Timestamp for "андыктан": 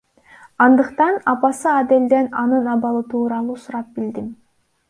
0.65-1.15